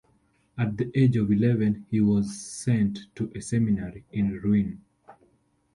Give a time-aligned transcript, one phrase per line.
[0.57, 4.81] At the age of eleven he was sent to a seminary in Rouen.